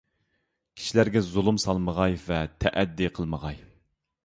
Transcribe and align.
كىشىلەرگە 0.79 1.21
زۇلۇم 1.27 1.59
سالمىغاي 1.65 2.17
ۋە 2.31 2.41
تەئەددى 2.65 3.13
قىلمىغاي. 3.19 3.63